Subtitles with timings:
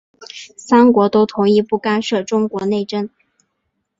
[0.57, 3.07] 三国都同意不干涉中国内政。